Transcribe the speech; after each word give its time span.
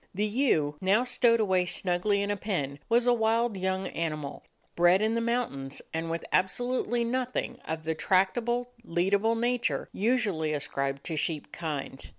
The 0.15 0.25
ewe, 0.25 0.77
now 0.81 1.03
stowed 1.03 1.39
away 1.39 1.67
snugly 1.67 2.23
in 2.23 2.31
a 2.31 2.35
pen, 2.35 2.79
was 2.89 3.05
a 3.05 3.13
wild 3.13 3.55
young 3.55 3.85
animal, 3.89 4.43
bred 4.75 4.99
in 4.99 5.13
the 5.13 5.21
mountains, 5.21 5.79
and 5.93 6.09
with 6.09 6.25
absolutely 6.33 7.03
nothing 7.03 7.59
of 7.65 7.83
the 7.83 7.93
tractable, 7.93 8.71
lead 8.83 9.13
able 9.13 9.35
nature 9.35 9.89
usually 9.93 10.53
ascribed 10.53 11.03
to 11.03 11.17
sheep 11.17 11.51
kind. 11.51 12.03